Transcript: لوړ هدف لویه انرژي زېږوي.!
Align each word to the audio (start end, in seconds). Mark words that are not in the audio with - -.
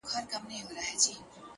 لوړ 0.03 0.09
هدف 0.19 0.41
لویه 0.45 0.59
انرژي 0.61 0.95
زېږوي.! 1.03 1.39